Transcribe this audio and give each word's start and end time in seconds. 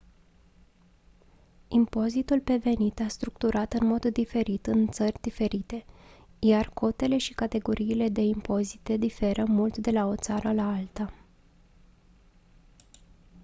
impozitul 1.67 2.39
pe 2.39 2.55
venit 2.55 2.99
e 2.99 3.07
structurat 3.07 3.73
în 3.73 3.87
mod 3.87 4.05
diferit 4.05 4.67
în 4.67 4.87
țări 4.87 5.21
diferite 5.21 5.85
iar 6.39 6.69
cotele 6.69 7.17
și 7.17 7.33
categoriile 7.33 8.09
de 8.09 8.21
impozitare 8.21 8.97
diferă 8.97 9.45
mult 9.47 9.77
de 9.77 9.91
la 9.91 10.05
o 10.05 10.15
țară 10.15 10.53
la 10.53 10.73
alta 10.75 11.13